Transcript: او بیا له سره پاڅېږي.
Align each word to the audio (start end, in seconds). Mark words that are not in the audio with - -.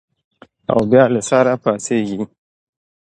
او 0.71 0.79
بیا 0.89 1.03
له 1.13 1.21
سره 1.29 1.51
پاڅېږي. 1.63 2.21